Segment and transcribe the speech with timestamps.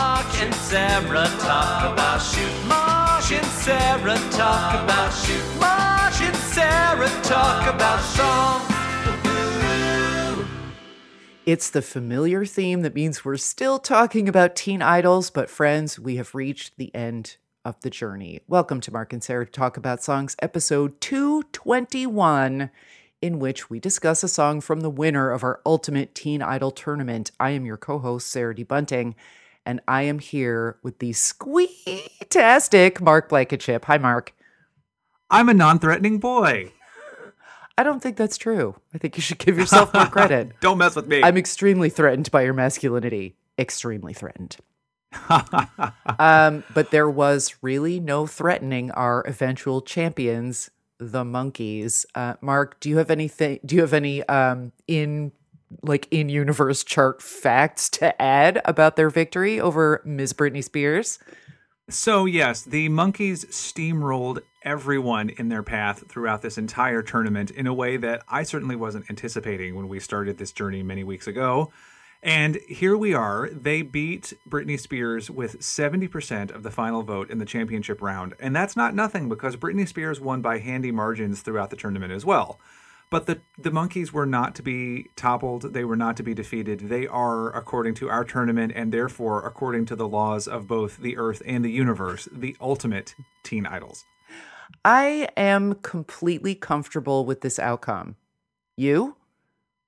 [0.00, 7.22] Mark and Sarah talk about shoot Mark and Sarah talk about shoot Mark and Sarah
[7.22, 8.64] talk about songs.
[11.44, 16.16] It's the familiar theme that means we're still talking about teen idols, but friends, we
[16.16, 18.40] have reached the end of the journey.
[18.48, 22.70] Welcome to Mark and Sarah Talk About Songs, episode 221,
[23.20, 27.32] in which we discuss a song from the winner of our Ultimate Teen Idol tournament.
[27.38, 28.62] I am your co host, Sarah D.
[28.62, 29.14] Bunting,
[29.64, 33.84] and I am here with the squeetastic Mark Blankenship.
[33.86, 34.34] Hi, Mark.
[35.30, 36.72] I'm a non-threatening boy.
[37.78, 38.74] I don't think that's true.
[38.94, 40.52] I think you should give yourself more credit.
[40.60, 41.22] Don't mess with me.
[41.22, 43.36] I'm extremely threatened by your masculinity.
[43.58, 44.56] Extremely threatened.
[46.18, 52.04] um, but there was really no threatening our eventual champions, the Monkees.
[52.14, 53.60] Uh, Mark, do you have anything?
[53.64, 55.32] Do you have any um, in
[55.82, 60.32] like in universe chart facts to add about their victory over Ms.
[60.32, 61.18] Britney Spears?
[61.90, 67.74] so yes, the Monkees steamrolled everyone in their path throughout this entire tournament in a
[67.74, 71.72] way that I certainly wasn't anticipating when we started this journey many weeks ago.
[72.22, 73.48] And here we are.
[73.50, 78.34] They beat Britney Spears with 70% of the final vote in the championship round.
[78.38, 82.26] And that's not nothing because Britney Spears won by handy margins throughout the tournament as
[82.26, 82.60] well.
[83.10, 85.74] But the, the Monkees were not to be toppled.
[85.74, 86.88] They were not to be defeated.
[86.88, 91.16] They are, according to our tournament, and therefore according to the laws of both the
[91.16, 94.04] earth and the universe, the ultimate teen idols.
[94.84, 98.14] I am completely comfortable with this outcome.
[98.76, 99.16] You?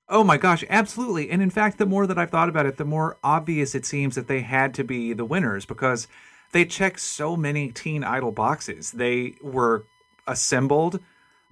[0.08, 1.30] Oh my gosh, absolutely.
[1.30, 4.16] And in fact, the more that I've thought about it, the more obvious it seems
[4.16, 6.08] that they had to be the winners because
[6.52, 8.90] they checked so many teen idol boxes.
[8.90, 9.84] They were
[10.26, 11.00] assembled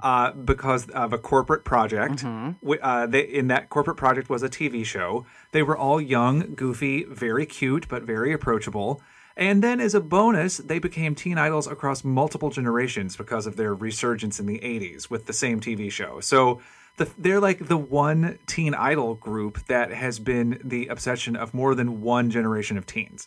[0.03, 2.23] uh, because of a corporate project.
[2.23, 2.73] Mm-hmm.
[2.83, 5.27] Uh, they, in that corporate project was a TV show.
[5.53, 9.01] They were all young, goofy, very cute, but very approachable.
[9.37, 13.75] And then, as a bonus, they became teen idols across multiple generations because of their
[13.75, 16.21] resurgence in the 80s with the same TV show.
[16.21, 16.61] So
[16.99, 21.75] the, they're like the one teen idol group that has been the obsession of more
[21.75, 23.27] than one generation of teens.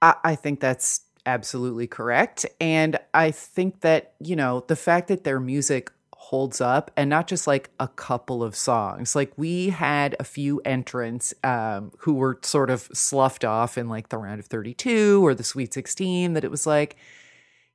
[0.00, 2.46] I, I think that's absolutely correct.
[2.60, 5.90] And I think that, you know, the fact that their music
[6.30, 9.16] holds up and not just like a couple of songs.
[9.16, 14.10] Like we had a few entrants um, who were sort of sloughed off in like
[14.10, 16.96] the round of 32 or the Sweet 16 that it was like,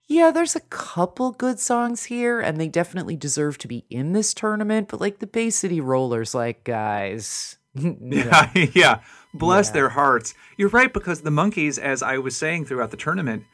[0.07, 4.33] yeah, there's a couple good songs here and they definitely deserve to be in this
[4.35, 4.87] tournament.
[4.87, 7.57] But like the Bay City Rollers, like, guys.
[7.99, 8.99] Yeah, yeah.
[9.33, 9.73] Bless Yeah.
[9.73, 10.35] their hearts.
[10.57, 13.45] You're right, because the Monkees, as I was saying throughout the tournament,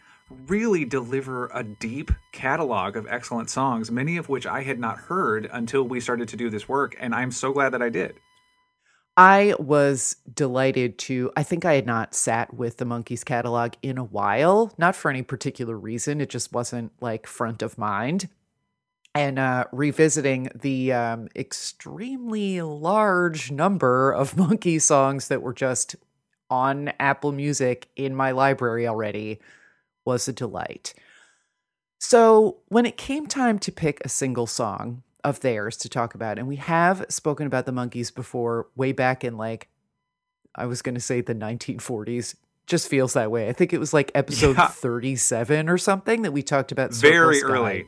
[0.48, 5.50] really deliver a deep catalog of excellent songs, many of which I had not heard
[5.52, 8.16] until we started to do this work, and I'm so glad that I did.
[9.18, 11.30] I was delighted to.
[11.36, 15.12] I think I had not sat with the Monkees catalog in a while, not for
[15.12, 16.22] any particular reason.
[16.22, 18.30] It just wasn't like front of mind.
[19.14, 25.98] And uh, revisiting the um, extremely large number of Monkey songs that were just
[26.50, 29.40] on Apple Music in my library already
[30.10, 30.94] was a delight.
[32.00, 36.40] So, when it came time to pick a single song of theirs to talk about,
[36.40, 39.68] and we have spoken about the Monkees before, way back in like,
[40.56, 42.36] I was going to say the 1940s.
[42.66, 43.50] Just feels that way.
[43.50, 44.68] I think it was like episode Yeah.
[44.68, 46.94] 37 or something that we talked about.
[46.94, 47.48] Circle Very Sky.
[47.48, 47.86] early.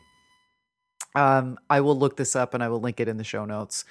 [1.15, 3.85] Um, I will look this up and I will link it in the show notes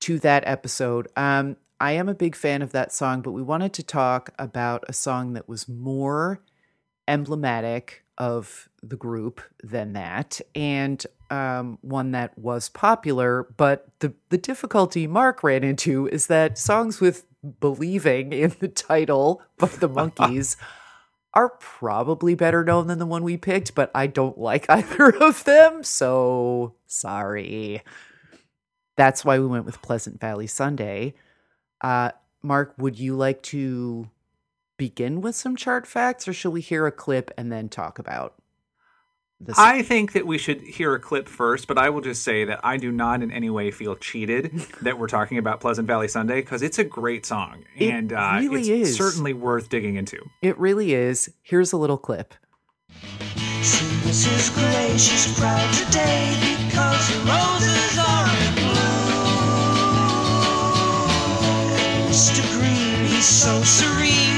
[0.00, 1.08] to that episode.
[1.16, 4.84] Um, I am a big fan of that song, but we wanted to talk about
[4.88, 6.40] a song that was more
[7.08, 13.48] emblematic of the group than that, and um, one that was popular.
[13.56, 17.26] But the the difficulty Mark ran into is that songs with
[17.60, 20.56] "believing" in the title by the Monkees
[21.34, 25.44] are probably better known than the one we picked, but I don't like either of
[25.44, 27.82] them, so sorry.
[28.96, 31.14] That's why we went with Pleasant Valley Sunday.
[31.80, 32.10] Uh,
[32.42, 34.08] Mark, would you like to
[34.78, 38.34] begin with some chart facts, or shall we hear a clip and then talk about
[39.40, 39.52] the?
[39.58, 42.60] I think that we should hear a clip first, but I will just say that
[42.64, 44.52] I do not in any way feel cheated
[44.82, 48.38] that we're talking about Pleasant Valley Sunday because it's a great song It and uh,
[48.40, 48.96] really it's is.
[48.96, 50.18] certainly worth digging into.
[50.40, 51.30] It really is.
[51.42, 52.32] Here's a little clip.
[54.08, 54.54] Mrs.
[54.54, 56.32] Gray, she's proud today
[56.64, 58.78] because the roses are in bloom.
[62.08, 62.40] Mr.
[62.58, 64.37] Green, he's so serene,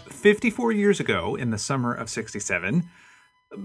[0.21, 2.87] 54 years ago, in the summer of 67,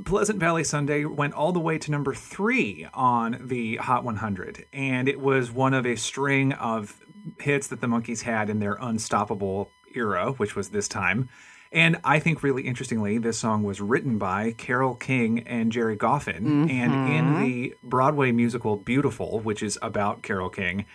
[0.06, 4.64] Pleasant Valley Sunday went all the way to number three on the Hot 100.
[4.72, 6.98] And it was one of a string of
[7.38, 11.28] hits that the Monkees had in their unstoppable era, which was this time.
[11.72, 16.70] And I think, really interestingly, this song was written by Carole King and Gerry Goffin.
[16.70, 17.42] And in mm-hmm.
[17.42, 20.86] the Broadway musical Beautiful, which is about Carole King,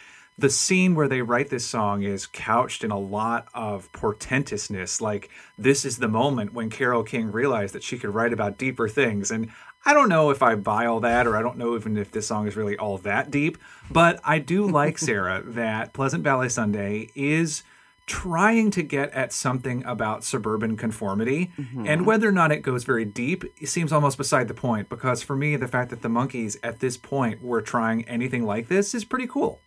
[0.41, 4.99] the scene where they write this song is couched in a lot of portentousness.
[4.99, 8.89] Like, this is the moment when Carole King realized that she could write about deeper
[8.89, 9.29] things.
[9.29, 9.51] And
[9.85, 12.27] I don't know if I buy all that, or I don't know even if this
[12.27, 13.59] song is really all that deep,
[13.91, 17.63] but I do like, Sarah, that Pleasant Valley Sunday is
[18.07, 21.85] trying to get at something about suburban conformity mm-hmm.
[21.85, 25.21] and whether or not it goes very deep it seems almost beside the point because
[25.21, 28.93] for me the fact that the Monkees at this point were trying anything like this
[28.95, 29.61] is pretty cool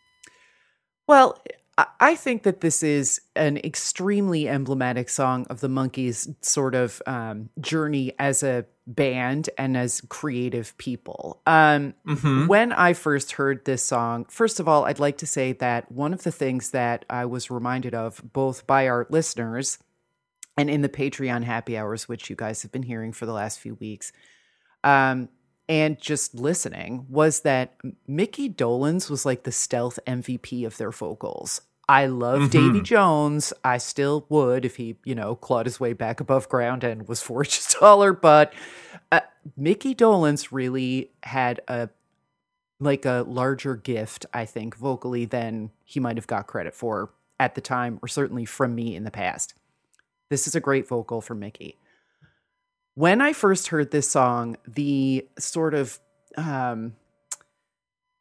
[1.07, 1.39] Well,
[2.01, 7.51] I- think that this is an extremely emblematic song of the Monkees' sort of um,
[7.61, 11.41] journey as a band and as creative people.
[11.47, 11.95] Um,
[12.47, 16.15] When I first heard this song, first of all, I'd like to say that one
[16.15, 19.79] of the things that I was reminded of, both by our listeners
[20.57, 23.59] and in the Patreon happy hours, which you guys have been hearing for the last
[23.59, 24.13] few weeks,
[24.85, 25.29] um,
[25.69, 27.75] and just listening was that
[28.07, 31.63] Mickey Dolenz was like the stealth MVP of their vocals.
[31.89, 33.53] I love Davy Jones.
[33.63, 37.21] I still would if he, you know, clawed his way back above ground and was
[37.23, 38.13] four inches taller.
[38.13, 38.53] But
[39.13, 39.21] uh,
[39.57, 41.89] Mickey Dolenz really had a
[42.81, 47.55] like a larger gift, I think, vocally than he might have got credit for at
[47.55, 49.55] the time, or certainly from me in the past.
[50.29, 51.79] This is a great vocal for Mickey
[52.95, 55.99] when I first heard this song, the sort of
[56.37, 56.95] um,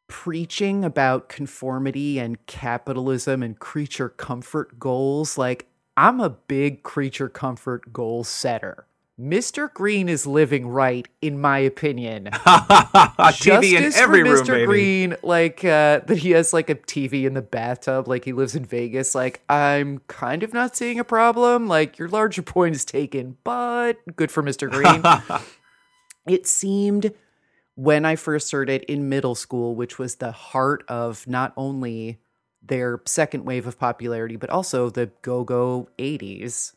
[0.07, 7.93] preaching about conformity and capitalism and creature comfort goals, like I'm a big creature comfort
[7.93, 8.87] goal setter.
[9.19, 9.71] Mr.
[9.71, 12.25] Green is living right, in my opinion.
[12.33, 14.47] TV in every for room Mr.
[14.47, 18.33] baby Green, like uh, that he has like a TV in the bathtub, like he
[18.33, 19.13] lives in Vegas.
[19.13, 21.67] Like I'm kind of not seeing a problem.
[21.67, 24.69] Like your larger point is taken, but good for Mr.
[24.69, 25.03] Green.
[26.27, 27.13] it seemed
[27.75, 32.19] when I first heard it in middle school, which was the heart of not only
[32.63, 36.73] their second wave of popularity, but also the go-go 80s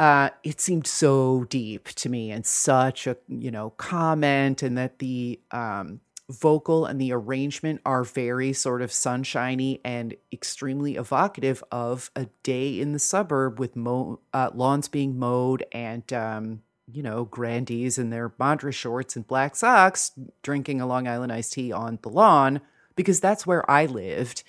[0.00, 4.98] uh, it seemed so deep to me and such a you know comment and that
[4.98, 12.10] the um, vocal and the arrangement are very sort of sunshiny and extremely evocative of
[12.16, 17.26] a day in the suburb with mo- uh, lawns being mowed and um, you know
[17.26, 21.98] grandees in their madras shorts and black socks drinking a long island iced tea on
[22.00, 22.62] the lawn
[22.96, 24.44] because that's where i lived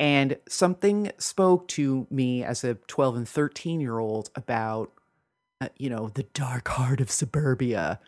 [0.00, 4.90] and something spoke to me as a 12 and 13 year old about
[5.60, 8.00] uh, you know the dark heart of suburbia.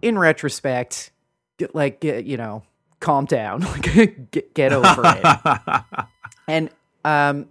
[0.00, 1.10] In retrospect
[1.58, 2.62] get, like get, you know
[3.00, 5.82] calm down get, get over it.
[6.48, 6.70] And
[7.04, 7.46] um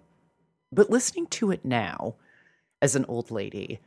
[0.72, 2.16] but listening to it now
[2.82, 3.80] as an old lady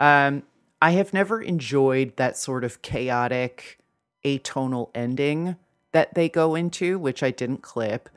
[0.00, 0.44] um
[0.80, 3.78] i have never enjoyed that sort of chaotic
[4.24, 5.56] atonal ending
[5.92, 8.08] that they go into which i didn't clip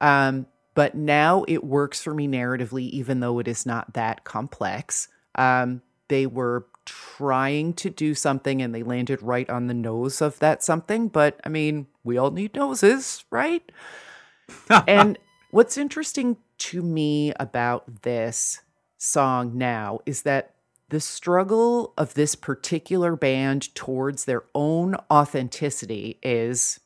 [0.00, 5.08] um but now it works for me narratively even though it is not that complex
[5.34, 10.38] um they were trying to do something and they landed right on the nose of
[10.40, 11.08] that something.
[11.08, 13.62] But I mean, we all need noses, right?
[14.88, 15.18] and
[15.52, 18.60] what's interesting to me about this
[18.98, 20.54] song now is that
[20.88, 26.80] the struggle of this particular band towards their own authenticity is,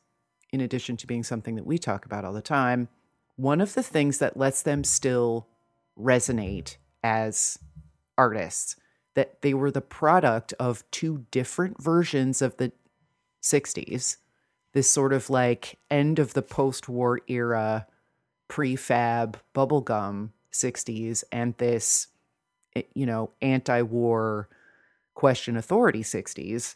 [0.51, 2.87] in addition to being something that we talk about all the time,
[3.35, 5.47] one of the things that lets them still
[5.97, 7.59] resonate as
[8.17, 8.75] artists.
[9.15, 12.73] That they were the product of two different versions of the
[13.41, 14.17] 60s.
[14.73, 17.87] This sort of like end of the post war era
[18.49, 22.07] prefab bubblegum 60s and this
[22.75, 24.47] eh, you know anti-war
[25.15, 26.75] question authority 60s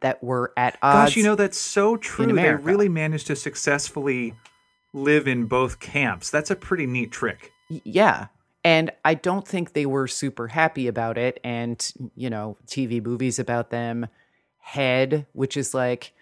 [0.00, 2.32] that were at odds Gosh, you know that's so true.
[2.32, 4.34] They really managed to successfully
[4.92, 6.30] live in both camps.
[6.30, 7.52] That's a pretty neat trick.
[7.68, 8.26] Yeah
[8.64, 13.38] and i don't think they were super happy about it and you know tv movies
[13.38, 14.06] about them
[14.58, 16.12] head which is like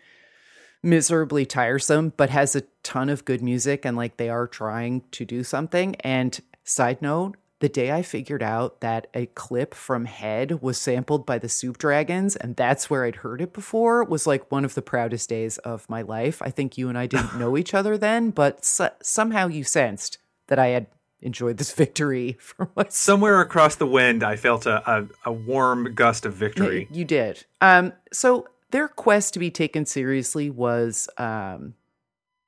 [0.82, 5.24] miserably tiresome but has a ton of good music and like they are trying to
[5.24, 10.60] do something and side note the day i figured out that a clip from head
[10.60, 14.50] was sampled by the soup dragons and that's where i'd heard it before was like
[14.50, 17.56] one of the proudest days of my life i think you and i didn't know
[17.56, 20.86] each other then but so- somehow you sensed that i had
[21.22, 25.94] enjoyed this victory for myself Somewhere across the wind, I felt a, a, a warm
[25.94, 26.88] gust of victory.
[26.90, 27.44] You did.
[27.60, 31.74] Um, so their quest to be taken seriously was, um,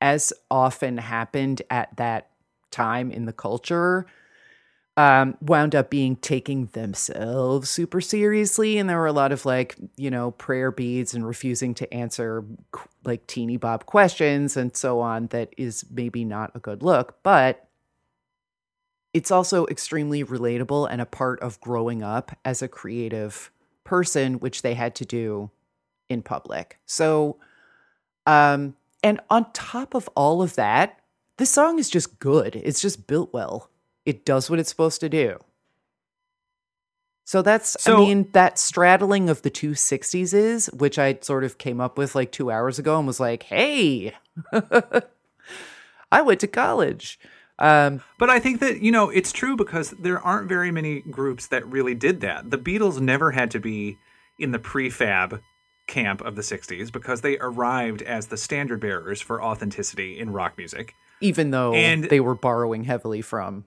[0.00, 2.30] as often happened at that
[2.70, 4.06] time in the culture,
[4.96, 8.78] um, wound up being taking themselves super seriously.
[8.78, 12.44] And there were a lot of like, you know, prayer beads and refusing to answer
[13.04, 15.28] like teeny bob questions and so on.
[15.28, 17.68] That is maybe not a good look, but
[19.14, 23.50] it's also extremely relatable and a part of growing up as a creative
[23.84, 25.50] person, which they had to do
[26.08, 26.78] in public.
[26.86, 27.38] So,
[28.26, 31.00] um, and on top of all of that,
[31.38, 32.56] this song is just good.
[32.56, 33.70] It's just built well.
[34.04, 35.38] It does what it's supposed to do.
[37.24, 41.56] So that's, I mean, that straddling of the two 60s is, which I sort of
[41.56, 44.12] came up with like two hours ago and was like, hey,
[46.12, 47.18] I went to college.
[47.58, 51.46] Um, But I think that, you know, it's true because there aren't very many groups
[51.48, 52.50] that really did that.
[52.50, 53.98] The Beatles never had to be
[54.38, 55.40] in the prefab
[55.86, 60.58] camp of the 60s because they arrived as the standard bearers for authenticity in rock
[60.58, 60.94] music.
[61.20, 63.64] even though And- they were borrowing heavily from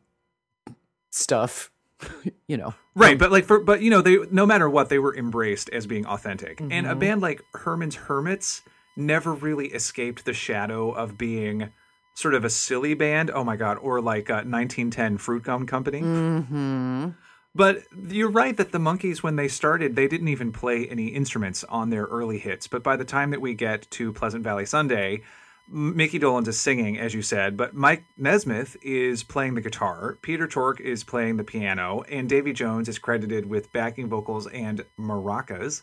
[1.16, 1.72] stuff,
[2.48, 2.74] you know.
[2.96, 5.86] Right, but like for but you know, they no matter what, they were embraced as
[5.88, 6.62] being authentic.
[6.62, 8.62] And a band like Herman's Hermits
[8.96, 11.70] never really escaped the shadow of being
[12.14, 13.32] sort of a silly band.
[13.32, 16.02] Oh my god, or like uh, 1910 Fruitgum Company.
[16.02, 17.10] Mm-hmm.
[17.54, 21.64] But you're right that the Monkees, when they started, they didn't even play any instruments
[21.64, 22.68] on their early hits.
[22.68, 25.22] But by the time that we get to Pleasant Valley Sunday,
[25.68, 30.48] Mickey Dolenz is singing, as you said, but Mike Nesmith is playing the guitar, Peter
[30.48, 35.82] Tork is playing the piano, and Davy Jones is credited with backing vocals and maracas.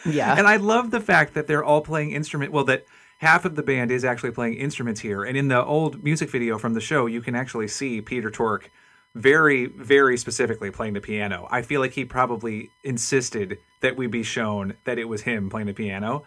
[0.05, 0.35] Yeah.
[0.37, 2.51] And I love the fact that they're all playing instrument.
[2.51, 2.85] Well, that
[3.19, 5.23] half of the band is actually playing instruments here.
[5.23, 8.69] And in the old music video from the show, you can actually see Peter Tork
[9.15, 11.47] very, very specifically playing the piano.
[11.49, 15.67] I feel like he probably insisted that we be shown that it was him playing
[15.67, 16.23] the piano.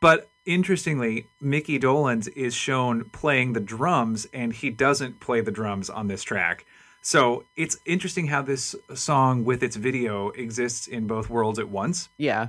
[0.00, 5.88] But interestingly, Mickey Dolenz is shown playing the drums, and he doesn't play the drums
[5.90, 6.64] on this track.
[7.02, 12.08] So it's interesting how this song with its video exists in both worlds at once.
[12.18, 12.48] yeah.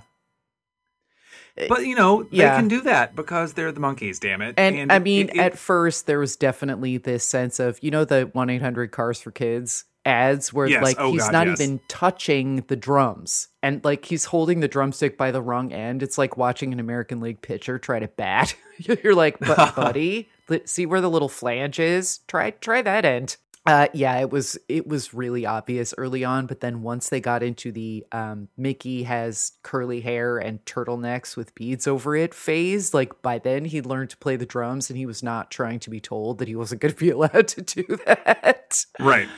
[1.57, 4.55] Eh, but you know, they can do that because they're the Monkees, damn it.
[4.57, 8.05] And, I mean, it- it- at first, there was definitely this sense of, you know,
[8.05, 10.83] the 1 800 Cars for Kids ads where, Yes.
[10.83, 11.61] like, Oh, he's God, not yes.
[11.61, 16.03] even touching the drums and, like, he's holding the drumstick by the wrong end.
[16.03, 18.55] It's like watching an American League pitcher try to bat.
[18.77, 20.29] You're like, but, buddy,
[20.65, 22.19] see where the little flange is?
[22.27, 23.37] Try, try that end.
[23.65, 27.41] Uh, yeah, it was it was really obvious early on, but then once they got
[27.41, 33.21] into the um, Mickey has curly hair and turtlenecks with beads over it phase, like
[33.21, 36.01] by then he learned to play the drums and he was not trying to be
[36.01, 38.83] told that he wasn't going to be allowed to do that.
[38.99, 39.29] right.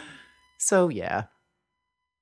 [0.57, 1.25] So yeah,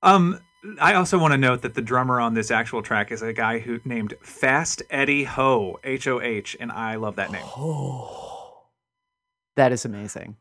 [0.02, 0.40] Um,
[0.80, 3.60] I also want to note that the drummer on this actual track is a guy
[3.60, 7.46] who named Fast Eddie Hoh, H O H, and I love that name.
[7.46, 8.68] Oh,
[9.56, 10.38] that is amazing.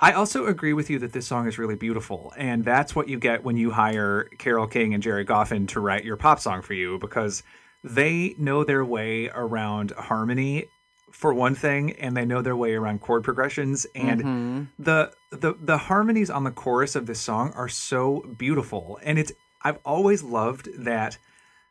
[0.00, 3.18] I also agree with you that this song is really beautiful, and that's what you
[3.18, 6.74] get when you hire Carole King and Gerry Goffin to write your pop song for
[6.74, 7.42] you because
[7.84, 10.66] they know their way around harmony
[11.12, 14.62] for one thing, and they know their way around chord progressions, and mm-hmm.
[14.78, 19.32] the the the harmonies on the chorus of this song are so beautiful, and it's
[19.62, 21.18] I've always loved that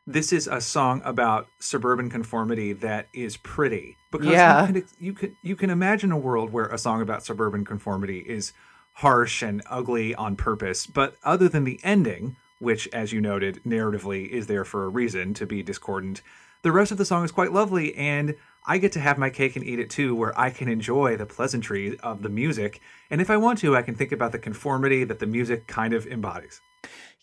[0.07, 3.97] this is a song about suburban conformity that is pretty.
[4.11, 4.67] Because Yeah.
[4.67, 8.19] you, can, you can you can imagine a world where a song about suburban conformity
[8.19, 8.53] is
[8.93, 10.85] harsh and ugly on purpose.
[10.85, 15.33] But other than the ending which as you noted narratively is there for a reason
[15.33, 16.21] to be discordant
[16.61, 19.55] the rest of the song is quite lovely and I get to have my cake
[19.55, 23.29] and eat it too where I can enjoy the pleasantry of the music and if
[23.29, 26.61] I want to I can think about the conformity that the music kind of embodies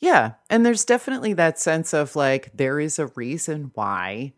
[0.00, 0.35] Yeah.
[0.49, 4.33] And there's definitely that sense of like, there is a reason why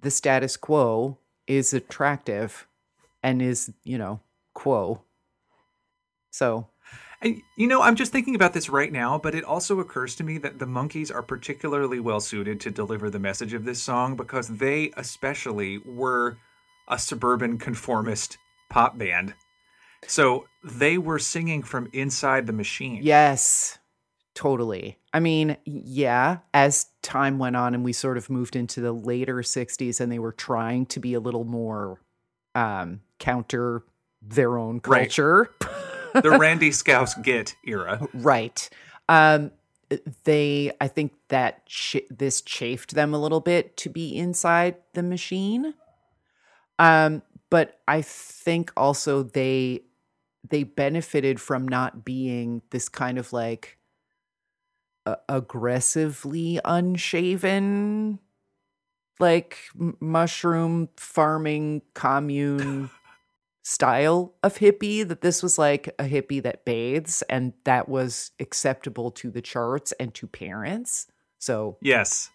[0.00, 2.66] the status quo is attractive
[3.22, 4.20] and is, you know,
[4.52, 5.02] quo.
[6.30, 6.68] So,
[7.22, 10.24] And you know, I'm just thinking about this right now, but it also occurs to
[10.24, 14.16] me that the Monkees are particularly well suited to deliver the message of this song
[14.16, 16.36] because they especially were
[16.88, 19.34] a suburban conformist pop band.
[20.06, 23.00] So they were singing from inside the machine.
[23.02, 23.78] yes,
[24.34, 24.98] totally.
[25.12, 29.36] I mean, yeah, as time went on and we sort of moved into the later
[29.36, 32.02] 60s and they were trying to be a little more
[32.54, 33.82] um, counter
[34.20, 34.80] their own
[35.60, 35.66] Right.
[36.22, 38.06] the Randy Scouse Git era.
[38.14, 38.68] Right.
[39.08, 39.52] Um
[40.24, 41.62] they I think that
[42.10, 45.74] this chafed them a little bit to be inside the machine.
[46.78, 49.82] Um but I think also they
[50.48, 53.78] they benefited from not being this kind of like
[55.28, 58.18] aggressively unshaven
[59.18, 59.58] like
[60.00, 62.90] mushroom farming commune
[63.68, 69.10] style of hippie that this was like a hippie that bathes and that was acceptable
[69.10, 71.08] to the charts and to parents.
[71.40, 72.30] So Yes.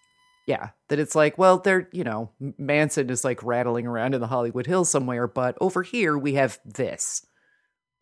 [0.46, 4.28] yeah that it's like well they're you know manson is like rattling around in the
[4.28, 7.26] hollywood hills somewhere but over here we have this.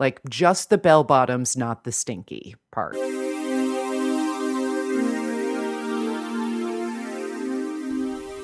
[0.00, 2.96] Like just the bell bottoms not the stinky part.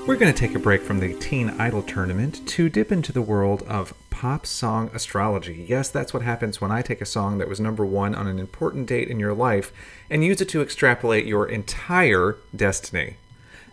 [0.07, 3.23] We're going to take a break from the Teen Idol tournament to dip into the
[3.23, 5.67] world of pop song astrology.
[5.69, 8.39] Yes, that's what happens when I take a song that was number one on an
[8.39, 9.75] important date in your life
[10.09, 13.17] and use it to extrapolate your entire destiny.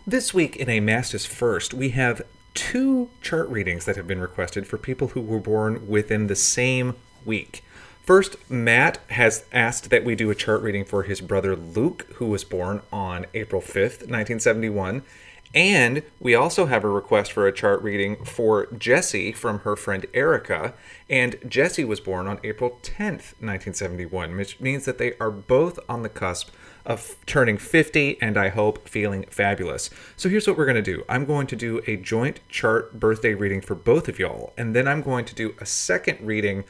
[0.06, 2.20] This week in A Masters First, we have
[2.52, 6.94] two chart readings that have been requested for people who were born within the same
[7.24, 7.64] week.
[8.02, 12.26] First, Matt has asked that we do a chart reading for his brother Luke, who
[12.26, 15.04] was born on April 5th, 1971.
[15.54, 20.04] And we also have a request for a chart reading for Jessie from her friend
[20.12, 20.74] Erica.
[21.08, 26.02] And Jessie was born on April 10th, 1971, which means that they are both on
[26.02, 26.50] the cusp
[26.84, 29.90] of turning 50 and I hope feeling fabulous.
[30.16, 33.34] So here's what we're going to do I'm going to do a joint chart birthday
[33.34, 36.64] reading for both of y'all, and then I'm going to do a second reading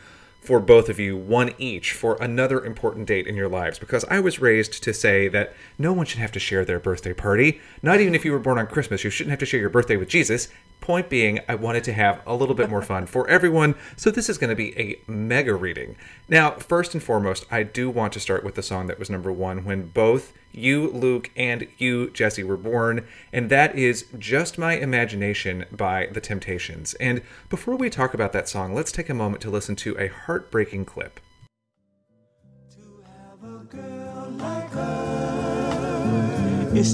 [0.44, 3.78] for both of you, one each, for another important date in your lives.
[3.78, 7.14] Because I was raised to say that no one should have to share their birthday
[7.14, 7.61] party.
[7.83, 9.96] Not even if you were born on Christmas, you shouldn't have to share your birthday
[9.96, 10.48] with Jesus.
[10.83, 14.28] Point being, I wanted to have a little bit more fun for everyone, so this
[14.28, 15.96] is going to be a mega reading.
[16.28, 19.33] Now, first and foremost, I do want to start with the song that was number
[19.33, 24.74] one when both you, Luke, and you, Jesse, were born, and that is Just My
[24.74, 26.94] Imagination by The Temptations.
[26.94, 30.08] And before we talk about that song, let's take a moment to listen to a
[30.08, 31.20] heartbreaking clip.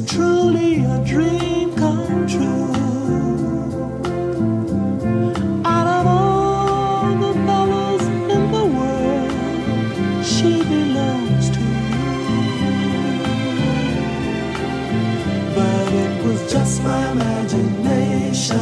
[0.07, 2.80] Truly a dream come true.
[16.51, 18.59] Just my imagination.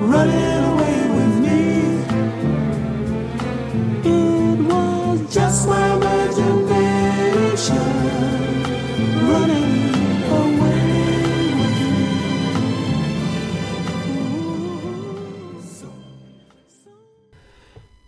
[0.00, 0.55] Running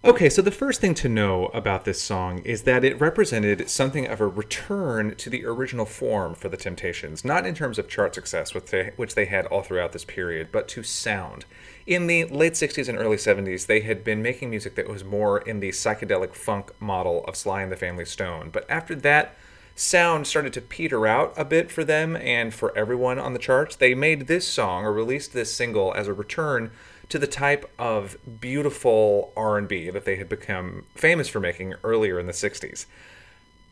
[0.04, 4.06] Okay, so the first thing to know about this song is that it represented something
[4.06, 8.14] of a return to the original form for the Temptations, not in terms of chart
[8.14, 11.46] success, which they, which they had all throughout this period, but to sound.
[11.84, 15.38] In the late 60s and early 70s, they had been making music that was more
[15.38, 18.50] in the psychedelic funk model of Sly and the Family Stone.
[18.52, 19.34] But after that,
[19.74, 23.74] sound started to peter out a bit for them and for everyone on the charts.
[23.74, 26.70] They made this song or released this single as a return
[27.08, 32.26] to the type of beautiful R&B that they had become famous for making earlier in
[32.26, 32.86] the 60s.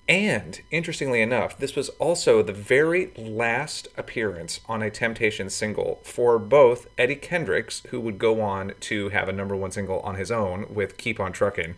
[0.09, 6.39] And interestingly enough, this was also the very last appearance on a Temptations single for
[6.39, 10.31] both Eddie Kendricks, who would go on to have a number one single on his
[10.31, 11.75] own with Keep On Truckin',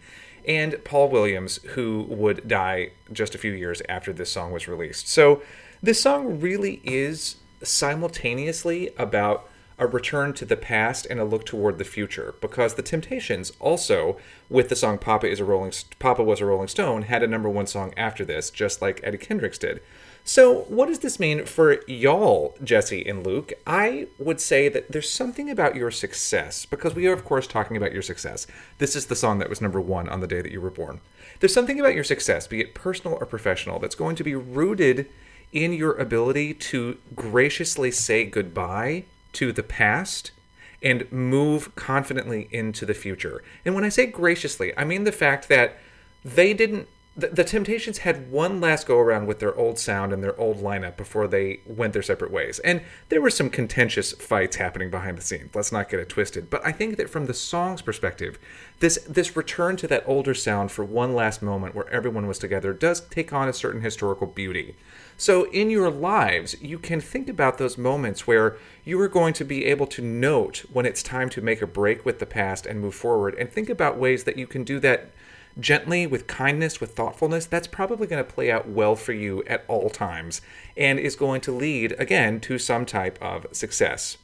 [0.47, 5.09] and Paul Williams, who would die just a few years after this song was released.
[5.09, 5.43] So
[5.83, 11.79] this song really is simultaneously about a return to the past and a look toward
[11.79, 14.17] the future because the Temptations also
[14.49, 17.49] with the song Papa is a Rolling Papa was a Rolling Stone had a number
[17.49, 19.81] 1 song after this just like Eddie Kendricks did.
[20.25, 23.53] So, what does this mean for y'all, Jesse and Luke?
[23.67, 27.77] I would say that there's something about your success because we are of course talking
[27.77, 28.47] about your success.
[28.79, 31.01] This is the song that was number 1 on the day that you were born.
[31.41, 35.09] There's something about your success, be it personal or professional, that's going to be rooted
[35.53, 40.31] in your ability to graciously say goodbye to the past
[40.83, 43.43] and move confidently into the future.
[43.65, 45.79] And when I say graciously, I mean the fact that
[46.25, 46.89] they didn't
[47.19, 50.59] the, the Temptations had one last go around with their old sound and their old
[50.59, 52.61] lineup before they went their separate ways.
[52.61, 55.53] And there were some contentious fights happening behind the scenes.
[55.53, 56.49] Let's not get it twisted.
[56.49, 58.39] But I think that from the song's perspective,
[58.79, 62.73] this this return to that older sound for one last moment where everyone was together
[62.73, 64.77] does take on a certain historical beauty.
[65.17, 69.45] So, in your lives, you can think about those moments where you are going to
[69.45, 72.81] be able to note when it's time to make a break with the past and
[72.81, 75.11] move forward, and think about ways that you can do that
[75.59, 77.47] gently, with kindness, with thoughtfulness.
[77.47, 80.41] That's probably going to play out well for you at all times
[80.77, 84.19] and is going to lead, again, to some type of success.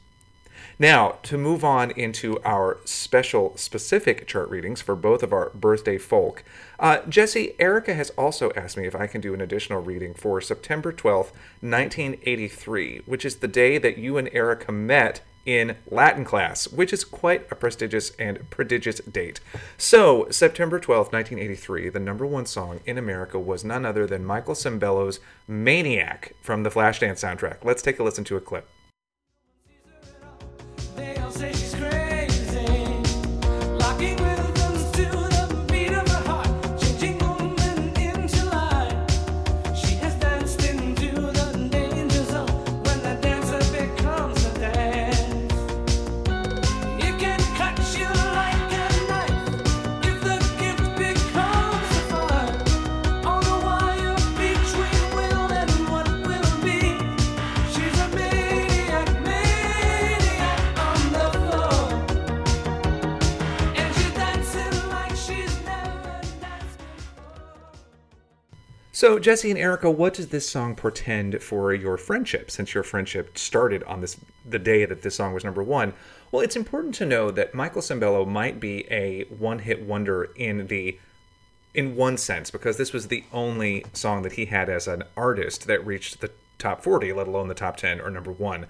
[0.78, 5.98] Now, to move on into our special specific chart readings for both of our birthday
[5.98, 6.42] folk,
[6.80, 10.40] uh, Jesse, Erica has also asked me if I can do an additional reading for
[10.40, 16.68] September 12th, 1983, which is the day that you and Erica met in Latin class,
[16.68, 19.40] which is quite a prestigious and prodigious date.
[19.76, 24.54] So, September 12th, 1983, the number one song in America was none other than Michael
[24.54, 27.64] Sembello's Maniac from the Flashdance soundtrack.
[27.64, 28.68] Let's take a listen to a clip.
[69.04, 72.50] So, Jesse and Erica, what does this song portend for your friendship?
[72.50, 75.92] Since your friendship started on this the day that this song was number one,
[76.32, 80.98] well, it's important to know that Michael Sembello might be a one-hit wonder in the
[81.74, 85.66] in one sense because this was the only song that he had as an artist
[85.66, 88.64] that reached the top 40, let alone the top 10 or number one.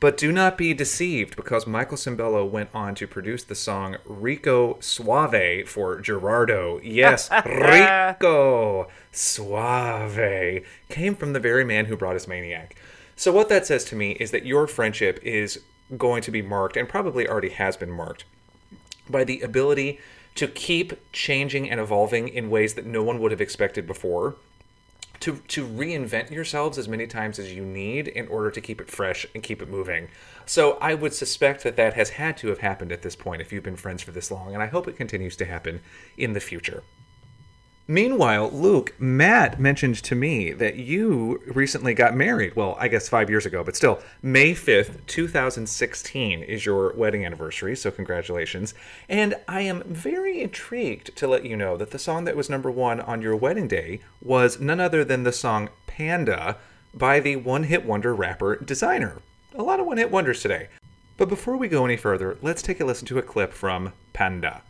[0.00, 4.78] But do not be deceived because Michael Sembello went on to produce the song Rico
[4.78, 6.80] Suave for Gerardo.
[6.84, 12.76] Yes, Rico Suave came from the very man who brought us Maniac.
[13.16, 15.60] So, what that says to me is that your friendship is
[15.96, 18.24] going to be marked, and probably already has been marked,
[19.10, 19.98] by the ability
[20.36, 24.36] to keep changing and evolving in ways that no one would have expected before
[25.20, 28.90] to to reinvent yourselves as many times as you need in order to keep it
[28.90, 30.08] fresh and keep it moving.
[30.46, 33.52] So I would suspect that that has had to have happened at this point if
[33.52, 35.80] you've been friends for this long, and I hope it continues to happen
[36.16, 36.82] in the future.
[37.90, 42.54] Meanwhile, Luke, Matt mentioned to me that you recently got married.
[42.54, 47.74] Well, I guess five years ago, but still, May 5th, 2016 is your wedding anniversary,
[47.74, 48.74] so congratulations.
[49.08, 52.70] And I am very intrigued to let you know that the song that was number
[52.70, 56.58] one on your wedding day was none other than the song Panda
[56.92, 59.20] by the one hit wonder rapper Desiigner.
[59.54, 60.68] A lot of one hit wonders today.
[61.16, 64.60] But before we go any further, let's take a listen to a clip from Panda.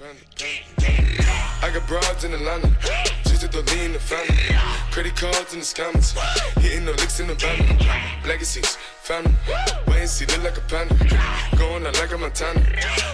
[0.00, 2.70] I got broads in Atlanta.
[3.24, 4.36] Just to the lean the family.
[4.92, 6.16] Credit cards in the scammers.
[6.60, 7.58] Hitting the licks in the van.
[8.24, 9.34] Legacies, family.
[9.88, 10.94] Wait and see, look like a panda.
[11.56, 12.60] Going out like a Montana.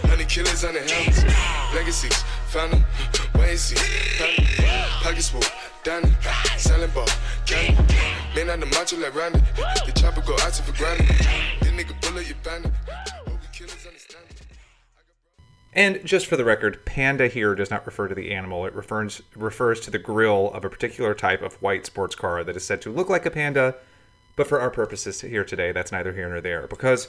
[0.04, 1.24] Honey killers on the helmets.
[1.74, 2.84] Legacies, family.
[3.36, 3.76] Wait and see,
[4.20, 4.44] family.
[5.00, 5.42] Pockets full,
[5.84, 6.12] Danny.
[6.58, 7.08] Selling ball,
[7.46, 7.80] candy.
[8.36, 9.40] Man on the macho like Randy.
[9.86, 11.08] The chopper go out to for granted.
[11.08, 12.72] This nigga bullet, you bandit.
[13.24, 14.23] Hope the killers understand.
[15.74, 18.64] And just for the record, panda here does not refer to the animal.
[18.64, 22.56] It refers refers to the grill of a particular type of white sports car that
[22.56, 23.74] is said to look like a panda,
[24.36, 26.66] but for our purposes here today, that's neither here nor there.
[26.68, 27.08] Because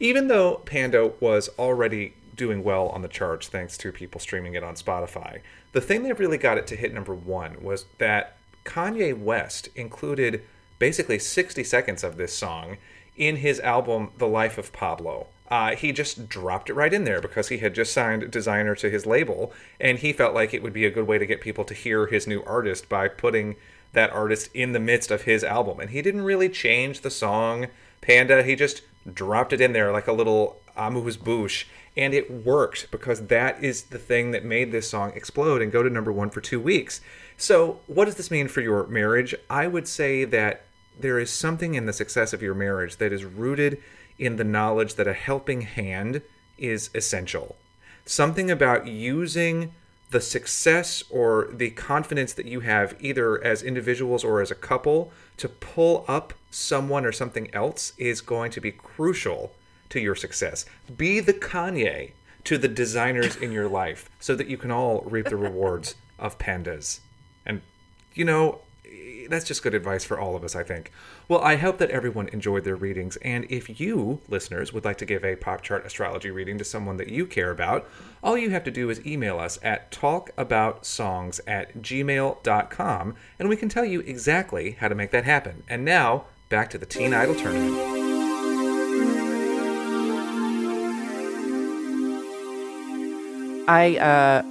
[0.00, 4.64] even though Panda was already doing well on the charts thanks to people streaming it
[4.64, 5.40] on Spotify.
[5.72, 10.42] The thing that really got it to hit number one was that Kanye West included
[10.78, 12.78] basically 60 seconds of this song
[13.14, 15.26] in his album The Life of Pablo.
[15.50, 18.90] Uh, he just dropped it right in there because he had just signed Desiigner to
[18.90, 21.64] his label, and he felt like it would be a good way to get people
[21.64, 23.56] to hear his new artist by putting
[23.92, 25.80] that artist in the midst of his album.
[25.80, 27.66] And he didn't really change the song
[28.00, 28.82] Panda, he just
[29.12, 33.84] dropped it in there like a little amuse bouche, and it worked because that is
[33.84, 37.00] the thing that made this song explode and go to number one for two weeks.
[37.36, 39.34] So, what does this mean for your marriage?
[39.48, 40.64] I would say that
[40.98, 43.82] there is something in the success of your marriage that is rooted
[44.20, 46.20] in the knowledge that a helping hand
[46.58, 47.56] is essential.
[48.04, 49.72] Something about using
[50.10, 55.10] the success or the confidence that you have, either as individuals or as a couple,
[55.38, 59.52] to pull up someone or something else is going to be crucial
[59.88, 60.66] to your success.
[60.96, 62.12] Be the Kanye
[62.44, 66.38] to the Desiigners in your life so that you can all reap the rewards of
[66.38, 67.00] pandas.
[67.46, 67.62] And,
[68.14, 68.60] you know,
[69.30, 70.92] that's just good advice for all of us, I think.
[71.28, 73.16] Well, I hope that everyone enjoyed their readings.
[73.18, 76.96] And if you, listeners, would like to give a pop chart astrology reading to someone
[76.98, 77.88] that you care about,
[78.22, 83.68] all you have to do is email us at talkaboutsongs at gmail.com and we can
[83.68, 85.62] tell you exactly how to make that happen.
[85.68, 88.00] And now, back to the Teen Idol tournament.
[93.68, 94.42] I uh,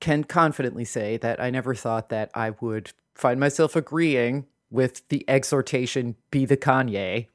[0.00, 5.24] can confidently say that I never thought that I would find myself agreeing with the
[5.28, 7.28] exhortation "Be the Kanye,"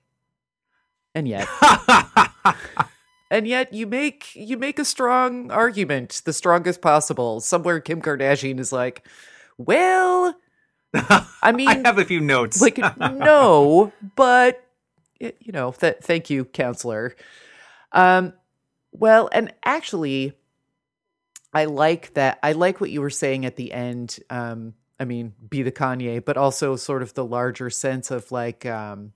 [1.16, 1.48] and yet,
[3.32, 7.40] and yet, you make you make a strong argument, the strongest possible.
[7.40, 9.08] Somewhere, Kim Kardashian is like,
[9.58, 10.36] "Well,
[11.42, 12.62] I mean, I have a few notes.
[12.62, 14.64] like no but
[15.20, 17.14] you know th- thank you counselor
[17.92, 18.32] um
[18.94, 20.34] well and actually
[21.54, 25.34] i like that i like what you were saying at the end um i mean
[25.50, 29.14] be the kanye but also sort of the larger sense of like um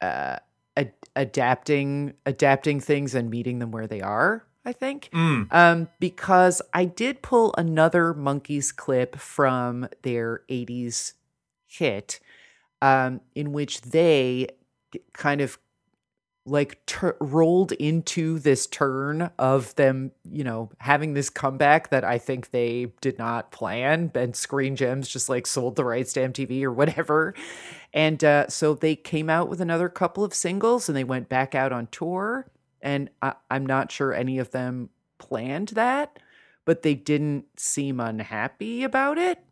[0.00, 0.36] uh
[0.76, 5.52] ad- adapting adapting things and meeting them where they are i think Mm.
[5.52, 11.12] um, because I did pull another Monkees clip from their 80s
[11.66, 12.18] hit,
[12.82, 14.48] um, in which they
[15.12, 15.58] kind of
[16.46, 22.18] like tur rolled into this turn of them, you know, having this comeback that I
[22.18, 24.12] think they did not plan.
[24.14, 27.34] And Screen Gems just like sold the rights to MTV or whatever.
[27.92, 31.54] And uh, so they came out with another couple of singles and they went back
[31.54, 32.46] out on tour.
[32.80, 36.18] And I- I'm not sure any of them planned that,
[36.64, 39.42] but they didn't seem unhappy about it.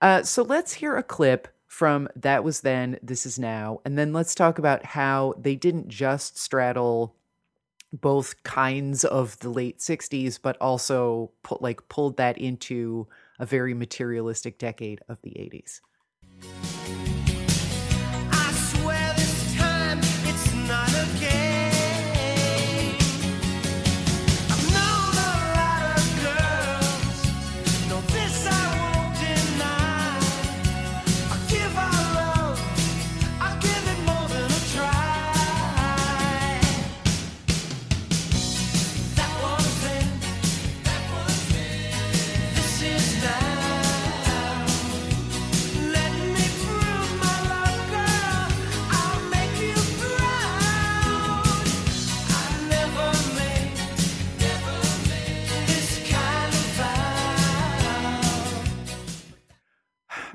[0.00, 4.12] Uh, so let's hear a clip from That Was Then, This Is Now, and then
[4.12, 7.14] let's talk about how they didn't just straddle
[7.92, 13.06] both kinds of the late 60s, but also put, like pulled that into
[13.38, 15.80] a very materialistic decade of the 80s.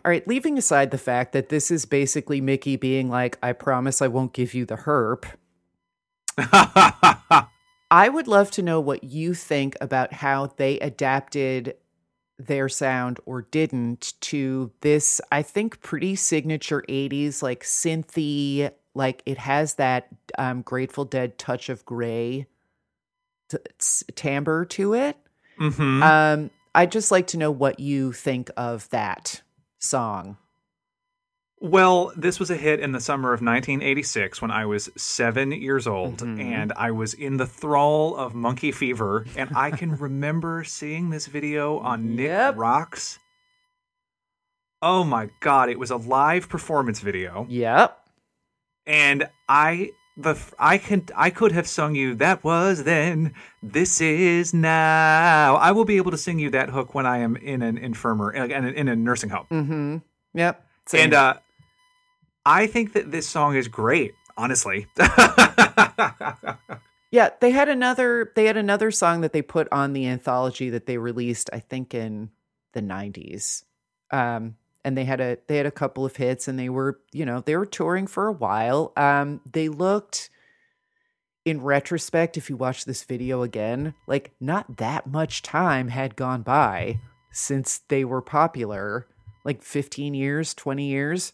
[0.06, 4.02] All right, leaving aside the fact that this is basically Mickey being like, I promise
[4.02, 5.24] I won't give you the herp.
[7.92, 11.76] I would love to know what you think about how they adapted
[12.40, 19.38] their sound or didn't to this, I think, pretty signature 80s, like synthy, like it
[19.38, 22.48] has that um, Grateful Dead touch of gray
[23.50, 25.16] t- s- timbre to it.
[25.58, 29.42] hmm Um, I'd just like to know what you think of that
[29.84, 30.38] song.
[31.60, 35.88] Well, this was a hit in the summer of 1986 when I was seven years
[35.88, 36.42] old, Mhm.
[36.42, 39.26] and I was in the thrall of monkey fever.
[39.38, 42.58] And I can remember seeing this video on Nick Yep.
[42.58, 43.20] Rocks.
[44.82, 47.98] Oh my god, it was a live performance video, Yep.
[48.86, 54.54] and I the I can I could have sung you that was then this is
[54.54, 55.56] now.
[55.56, 58.38] I will be able to sing you that hook when I am in an infirmary
[58.52, 59.48] in in a nursing home.
[59.52, 59.98] Mm-hmm.
[60.36, 60.66] Yep.
[60.88, 61.04] Same.
[61.06, 61.34] And uh
[62.46, 64.88] I think that this song is great, honestly.
[67.14, 70.88] Yeah, they had another they had another song that they put on the anthology that
[70.88, 72.32] they released I think in
[72.74, 73.66] the 90s.
[74.10, 77.26] Um and they had a they had a couple of hits and they were, you
[77.26, 78.92] know, they were touring for a while.
[78.98, 80.30] Um they looked
[81.46, 86.42] in retrospect if you watch this video again, like not that much time had gone
[86.42, 87.00] by
[87.32, 89.08] since they were popular,
[89.44, 91.34] like 15 years, 20 years,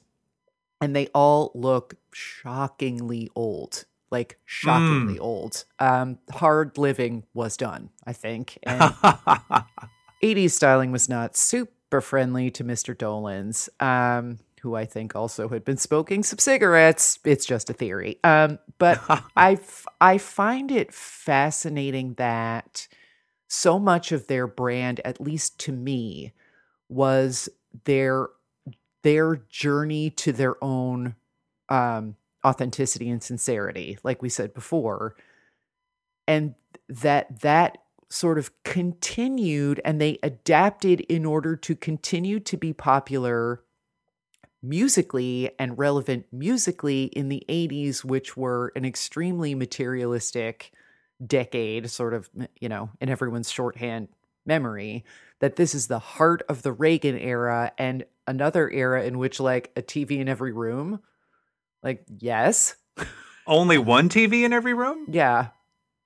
[0.81, 5.65] and they all look shockingly old like shockingly old.
[5.77, 8.81] Um, hard living was done, I think, and
[10.23, 11.71] 80s styling was not super
[12.01, 12.95] friendly to Mr.
[12.95, 17.19] Dolenz, um, who I think also had been smoking some cigarettes.
[17.25, 19.01] It's just a theory, um, but
[19.35, 22.87] I f- I find it fascinating that
[23.47, 26.33] so much of their brand, at least to me,
[26.89, 27.49] was
[27.85, 28.27] their
[29.03, 31.15] their journey to their own
[31.69, 35.15] um authenticity and sincerity like we said before
[36.27, 36.55] and
[36.87, 37.77] that that
[38.09, 43.61] sort of continued and they adapted in order to continue to be popular
[44.61, 50.71] musically and relevant musically in the 80s which were an extremely materialistic
[51.25, 54.09] decade sort of you know in everyone's shorthand
[54.45, 55.05] memory
[55.39, 59.71] that this is the heart of the Reagan era and another era in which like
[59.77, 60.99] a TV in every room
[61.83, 62.75] like yes
[63.47, 65.05] Only one TV in every room?
[65.09, 65.47] yeah.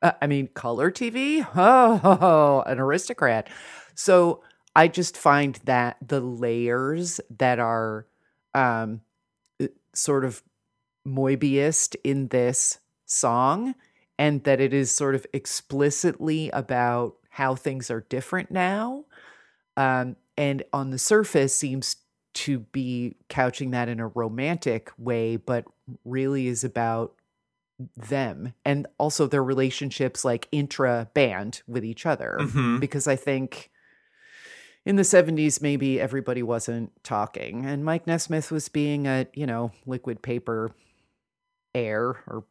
[0.03, 1.47] Uh, I mean, color TV?
[1.55, 3.49] Oh, an aristocrat.
[3.95, 4.43] So
[4.75, 8.05] I just find that the layers that are
[8.53, 9.01] um,
[9.61, 10.43] uh, sort of
[11.07, 13.75] Moebius in this song,
[14.19, 19.05] and that it is sort of explicitly about how things are different now.
[19.77, 21.97] Um, and on the surface seems
[22.35, 25.65] to be couching that in a romantic way, but
[26.05, 27.15] really is about
[27.97, 32.79] them and also their relationships like intra band with each other Mhm.
[32.79, 33.71] because i think
[34.85, 39.71] in the 70s maybe everybody wasn't talking and mike nesmith was being a you know
[39.85, 40.71] liquid paper
[41.73, 42.45] heir or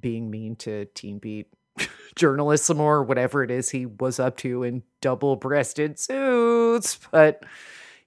[0.00, 1.46] being mean to teen beat
[2.16, 7.44] journalists some more whatever it is he was up to in double breasted suits but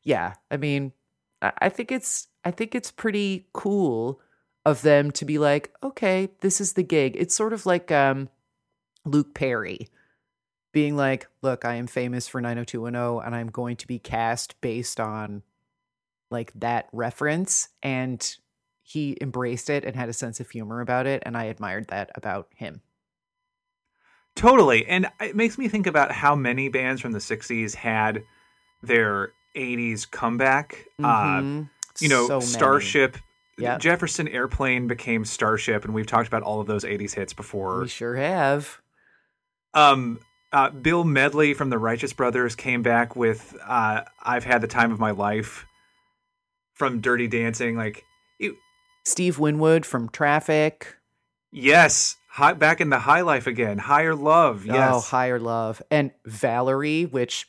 [0.04, 0.92] yeah i mean
[1.40, 4.20] I think it's I think it's pretty cool
[4.68, 7.16] of them to be like, okay, this is the gig.
[7.18, 8.30] It's sort of like um
[9.06, 9.88] Luke Perry
[10.74, 15.00] being like, look, I am famous for 90210 and I'm going to be cast based
[15.00, 15.42] on
[16.30, 18.36] like that reference and
[18.84, 22.12] he embraced it and had a sense of humor about it and I admired that
[22.16, 22.82] about him.
[24.36, 24.86] Totally.
[24.86, 28.22] And it makes me think about how many bands from the 60s had
[28.84, 30.86] their 80s comeback.
[31.00, 31.70] Uh, Mhm.
[32.00, 32.40] you know, So.
[32.42, 33.18] Starship.
[33.60, 33.80] Yep.
[33.80, 37.82] Jefferson Airplane became Starship, and we've talked about all of those 80s hits before.
[37.82, 38.80] We sure have.
[39.74, 40.20] Um,
[40.54, 44.92] uh, Bill Medley from the Righteous Brothers came back with uh, "I've Had the Time
[44.92, 45.66] of My Life"
[46.76, 47.76] from Dirty Dancing.
[47.76, 48.04] Like,
[48.40, 48.54] it,
[49.06, 50.96] Steve Winwood from Traffic.
[51.52, 53.78] yes, high, back in the high life again.
[53.80, 54.66] Higher love.
[54.66, 54.94] Yes.
[54.94, 55.82] Oh, Higher Love.
[55.90, 57.48] And Valerie, which.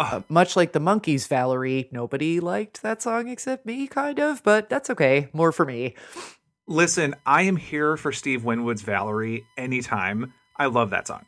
[0.00, 4.70] Uh, much like the Monkees, Valerie, nobody liked that song except me, kind of, but
[4.70, 5.28] that's okay.
[5.34, 5.94] More for me.
[6.66, 10.32] Listen, I am here for Steve Winwood's Valerie anytime.
[10.56, 11.26] I love that song.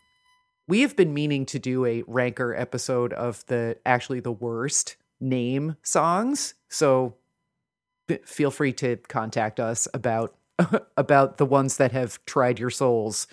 [0.68, 5.76] We have been meaning to do a ranker episode of the actually the worst name
[5.82, 6.54] songs.
[6.70, 7.16] So
[8.24, 10.35] feel free to contact us about
[10.96, 13.26] about the ones that have tried your souls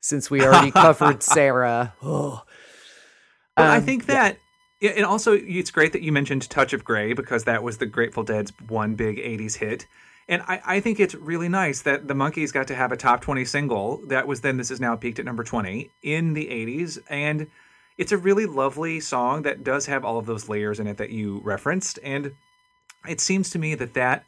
[0.00, 1.94] since we already covered Sarah.
[2.02, 2.42] Oh.
[3.56, 4.38] But I Um, think that, yeah,
[4.80, 8.22] and also it's great that you mentioned "Touch of Grey" because that was the Grateful
[8.22, 9.86] Dead's one big '80s hit,
[10.28, 13.20] and I, I think it's really nice that the Monkees got to have a top
[13.20, 16.98] 20 single that was then this is now peaked at number 20 in the '80s,
[17.08, 17.46] and
[17.98, 21.10] it's a really lovely song that does have all of those layers in it that
[21.10, 22.32] you referenced, and
[23.08, 24.24] it seems to me that that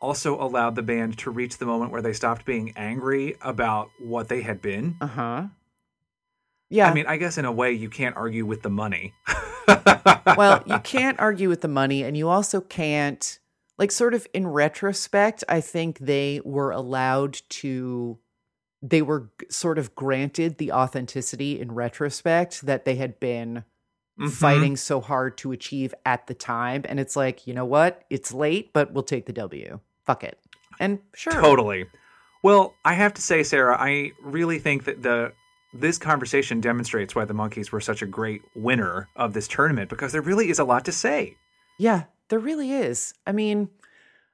[0.00, 4.28] also allowed the band to reach the moment where they stopped being angry about what
[4.28, 4.96] they had been.
[5.00, 5.44] Uh-huh.
[6.70, 6.90] Yeah.
[6.90, 9.12] I mean, I guess in a way you can't argue with the money.
[10.36, 13.38] well, you can't argue with the money, and you also can't,
[13.78, 18.18] like, sort of in retrospect, I think they were allowed to,
[18.82, 23.64] they were sort of granted the authenticity in retrospect that they had been
[24.20, 24.30] Mhm.
[24.30, 26.82] fighting so hard to achieve at the time.
[26.88, 28.04] And it's like, you know what?
[28.10, 29.80] It's late, but we'll take the W.
[30.04, 30.38] Fuck it.
[30.78, 31.32] And sure.
[31.32, 31.86] Totally.
[32.42, 35.32] Well, I have to say, Sarah, I really think that the
[35.74, 40.12] this conversation demonstrates why the Monkees were such a great winner of this tournament because
[40.12, 41.36] there really is a lot to say.
[41.78, 43.12] Yeah, there really is.
[43.26, 43.68] I mean,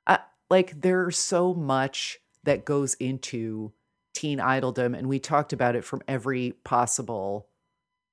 [0.07, 0.19] uh,
[0.51, 3.73] like there's so much that goes into
[4.15, 7.49] teen idoldom, and we talked about it from every possible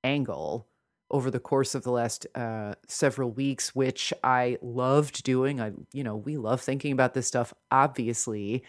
[0.04, 0.68] angle
[1.10, 5.62] over the course of the last uh, several weeks, which I loved doing.
[5.62, 8.64] I, you know, we love thinking about this stuff, obviously,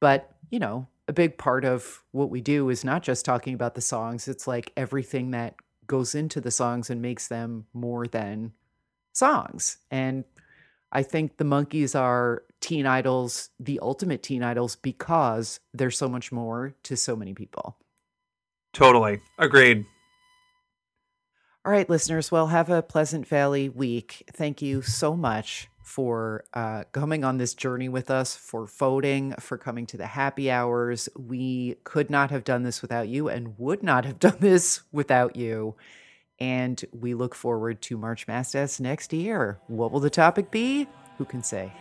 [0.00, 3.74] but you know, a big part of what we do is not just talking about
[3.74, 4.28] the songs.
[4.28, 5.56] It's like everything that
[5.88, 8.52] goes into the songs and makes them more than
[9.12, 9.78] songs.
[9.90, 10.22] And
[10.92, 16.30] I think the Monkees are teen idols, the ultimate teen idols, because they're so much
[16.30, 17.76] more to so many people.
[18.72, 19.20] Totally.
[19.36, 19.84] Agreed.
[21.64, 22.30] All right, listeners.
[22.30, 24.22] Well, have a Pleasant Valley week.
[24.32, 29.58] Thank you so much for uh, coming on this journey with us, for voting, for
[29.58, 31.08] coming to the happy hours.
[31.18, 35.34] We could not have done this without you and would not have done this without
[35.34, 35.74] you.
[36.38, 39.58] And we look forward to March Mastas next year.
[39.66, 40.86] What will the topic be?
[41.18, 41.72] Who can say?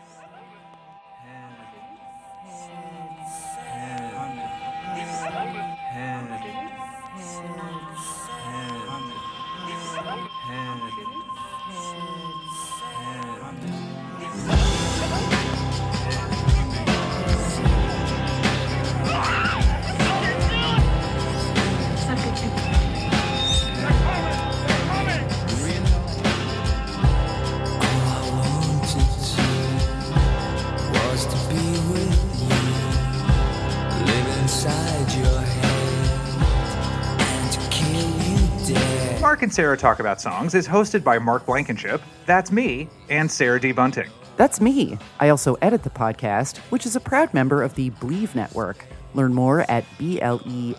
[39.40, 43.58] Mark and Sarah Talk About Songs is hosted by Mark Blankenship, that's me, and Sarah
[43.58, 43.72] D.
[43.72, 44.10] Bunting.
[44.36, 44.98] That's me.
[45.22, 48.86] I also edit the podcast, which is a proud member of the Bleav Network.
[49.14, 50.76] Learn more at BLEAV.com.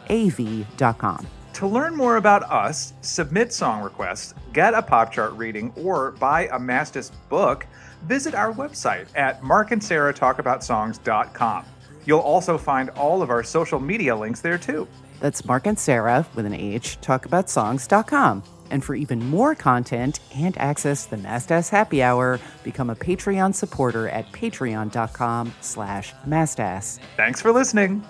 [1.54, 6.42] To learn more about us, submit song requests, get a pop chart reading, or buy
[6.48, 7.66] a Mastis book,
[8.02, 11.64] visit our website at markandsarahtalkaboutsongs.com.
[12.04, 14.86] You'll also find all of our social media links there too.
[15.20, 18.42] That's Mark and Sarah with an H, talkaboutsongs.com.
[18.70, 23.54] And for even more content and access to the Mastas Happy Hour, become a Patreon
[23.54, 27.00] supporter at patreon.com slash mastas.
[27.16, 28.04] Thanks for listening.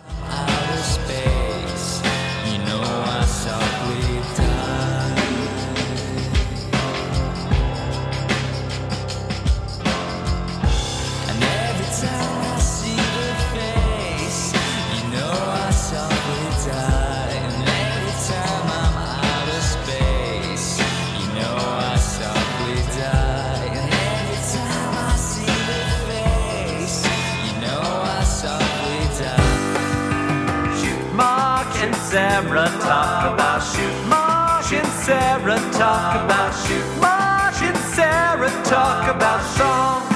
[32.90, 34.08] Talk about shoot.
[34.08, 37.00] Mark and Sarah talk about shoot.
[37.00, 40.10] Mark and Sarah talk about songs.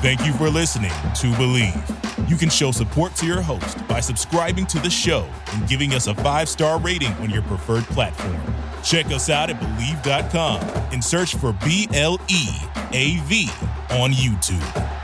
[0.00, 2.30] Thank you for listening to Bleav.
[2.30, 6.06] You can show support to your host by subscribing to the show and giving us
[6.06, 8.40] a five star rating on your preferred platform.
[8.82, 12.48] Check us out at Bleav.com and search for B L E
[12.92, 13.50] A V
[13.90, 15.03] on YouTube.